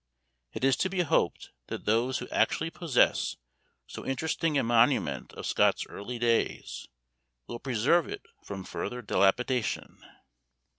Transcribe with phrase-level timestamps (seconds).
[0.53, 3.35] It is to be hoped that those who actually possess
[3.85, 6.87] so interesting a monument of Scott's early days,
[7.45, 10.03] will preserve it from further dilapidation.